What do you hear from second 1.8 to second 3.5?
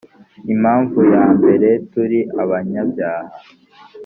turi abanyabyaha.